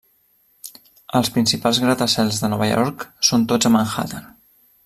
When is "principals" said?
1.35-1.81